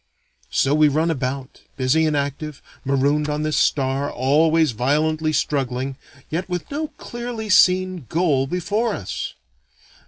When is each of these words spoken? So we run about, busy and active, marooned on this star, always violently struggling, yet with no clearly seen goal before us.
So 0.49 0.73
we 0.73 0.87
run 0.87 1.11
about, 1.11 1.61
busy 1.77 2.07
and 2.07 2.17
active, 2.17 2.63
marooned 2.83 3.29
on 3.29 3.43
this 3.43 3.55
star, 3.55 4.11
always 4.11 4.71
violently 4.71 5.31
struggling, 5.31 5.95
yet 6.31 6.49
with 6.49 6.71
no 6.71 6.87
clearly 6.97 7.49
seen 7.49 8.07
goal 8.09 8.47
before 8.47 8.95
us. 8.95 9.35